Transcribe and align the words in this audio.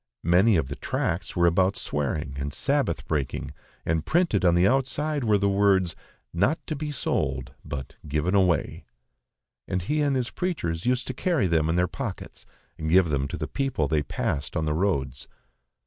Many 0.23 0.55
of 0.55 0.67
the 0.67 0.75
tracts 0.75 1.35
were 1.35 1.45
about 1.45 1.75
swearing 1.77 2.33
and 2.39 2.51
Sabbath 2.51 3.07
breaking, 3.07 3.51
and 3.85 4.03
printed 4.03 4.43
on 4.43 4.55
the 4.55 4.65
outside 4.67 5.23
were 5.23 5.37
the 5.37 5.47
words, 5.47 5.95
"Not 6.33 6.57
to 6.65 6.75
be 6.75 6.89
sold, 6.89 7.53
but 7.63 7.97
given 8.07 8.33
away"; 8.33 8.85
and 9.67 9.79
he 9.83 10.01
and 10.01 10.15
his 10.15 10.31
preachers 10.31 10.87
used 10.87 11.05
to 11.05 11.13
carry 11.13 11.45
them 11.45 11.69
in 11.69 11.75
their 11.75 11.87
pockets 11.87 12.47
and 12.79 12.89
give 12.89 13.09
them 13.09 13.27
to 13.27 13.37
the 13.37 13.47
people 13.47 13.87
they 13.87 14.01
passed 14.01 14.57
on 14.57 14.65
the 14.65 14.73
roads. 14.73 15.27